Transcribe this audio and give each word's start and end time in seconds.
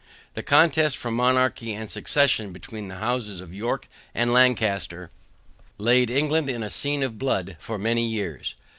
The 0.33 0.41
contest 0.41 0.97
for 0.97 1.11
monarchy 1.11 1.73
and 1.73 1.87
succession, 1.87 2.51
between 2.51 2.87
the 2.87 2.95
houses 2.95 3.39
of 3.39 3.53
York 3.53 3.87
and 4.15 4.33
Lancaster, 4.33 5.11
laid 5.77 6.09
England 6.09 6.49
in 6.49 6.63
a 6.63 6.71
scene 6.71 7.03
of 7.03 7.19
blood 7.19 7.55
for 7.59 7.77
many 7.77 8.07
years. 8.09 8.55